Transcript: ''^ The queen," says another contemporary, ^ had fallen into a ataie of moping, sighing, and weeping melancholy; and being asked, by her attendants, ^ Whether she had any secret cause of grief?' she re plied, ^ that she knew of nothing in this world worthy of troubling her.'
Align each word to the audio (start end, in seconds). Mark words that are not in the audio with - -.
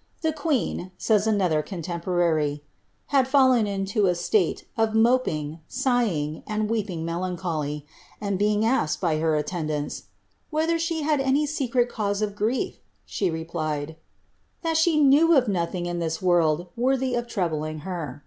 ''^ 0.18 0.20
The 0.22 0.32
queen," 0.32 0.90
says 0.98 1.28
another 1.28 1.62
contemporary, 1.62 2.64
^ 2.64 2.66
had 3.14 3.28
fallen 3.28 3.68
into 3.68 4.08
a 4.08 4.10
ataie 4.10 4.64
of 4.76 4.92
moping, 4.92 5.60
sighing, 5.68 6.42
and 6.48 6.68
weeping 6.68 7.04
melancholy; 7.04 7.86
and 8.20 8.40
being 8.40 8.64
asked, 8.64 9.00
by 9.00 9.18
her 9.20 9.36
attendants, 9.36 10.00
^ 10.00 10.02
Whether 10.50 10.80
she 10.80 11.02
had 11.02 11.20
any 11.20 11.46
secret 11.46 11.88
cause 11.88 12.22
of 12.22 12.34
grief?' 12.34 12.80
she 13.06 13.30
re 13.30 13.44
plied, 13.44 13.90
^ 14.58 14.62
that 14.62 14.76
she 14.76 15.00
knew 15.00 15.36
of 15.36 15.46
nothing 15.46 15.86
in 15.86 16.00
this 16.00 16.20
world 16.20 16.66
worthy 16.76 17.14
of 17.14 17.28
troubling 17.28 17.78
her.' 17.86 18.24